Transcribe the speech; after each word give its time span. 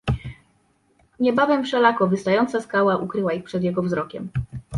"Niebawem 1.19 1.63
wszelako 1.63 2.07
wystająca 2.07 2.61
skała 2.61 2.97
ukryła 2.97 3.33
ich 3.33 3.43
przed 3.43 3.63
jego 3.63 3.81
wzrokiem." 3.83 4.29